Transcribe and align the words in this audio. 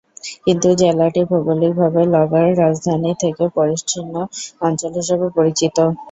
কিন্তু 0.45 0.67
জেলাটি 0.81 1.21
ভৌগোলিকভাবে 1.29 2.01
লগার 2.15 2.47
রাজধানী 2.61 3.11
থেকে 3.21 3.43
বিচ্ছিন্ন 3.55 4.13
অঞ্চল 4.61 4.91
হিসেবে 4.99 5.27
পরিচিত। 5.37 5.77